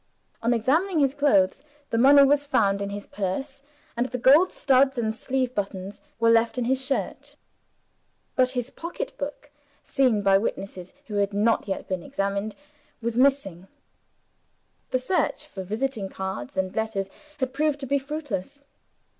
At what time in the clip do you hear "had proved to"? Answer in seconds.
17.37-17.85